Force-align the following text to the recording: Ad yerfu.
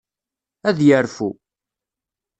Ad 0.67 0.77
yerfu. 0.87 1.29